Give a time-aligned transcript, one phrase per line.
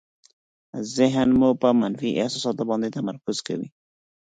[0.95, 3.67] ذهن مو په منفي احساساتو باندې تمرکز کوي.